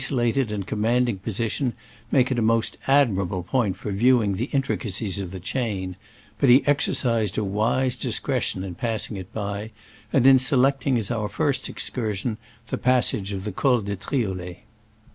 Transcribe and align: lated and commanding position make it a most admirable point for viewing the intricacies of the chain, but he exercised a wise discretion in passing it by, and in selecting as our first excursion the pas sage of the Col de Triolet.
lated 0.09 0.51
and 0.51 0.65
commanding 0.65 1.19
position 1.19 1.73
make 2.11 2.31
it 2.31 2.39
a 2.39 2.41
most 2.41 2.75
admirable 2.87 3.43
point 3.43 3.77
for 3.77 3.91
viewing 3.91 4.33
the 4.33 4.45
intricacies 4.45 5.19
of 5.19 5.29
the 5.29 5.39
chain, 5.39 5.95
but 6.39 6.49
he 6.49 6.65
exercised 6.65 7.37
a 7.37 7.43
wise 7.43 7.95
discretion 7.97 8.63
in 8.63 8.73
passing 8.73 9.15
it 9.15 9.31
by, 9.31 9.69
and 10.11 10.25
in 10.25 10.39
selecting 10.39 10.97
as 10.97 11.11
our 11.11 11.29
first 11.29 11.69
excursion 11.69 12.37
the 12.69 12.79
pas 12.79 13.09
sage 13.09 13.31
of 13.31 13.43
the 13.43 13.51
Col 13.51 13.79
de 13.81 13.95
Triolet. 13.95 14.63